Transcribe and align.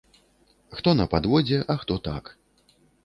Хто 0.77 0.93
на 1.01 1.05
падводзе, 1.13 1.59
а 1.75 1.77
хто 1.83 1.99
так. 2.09 2.33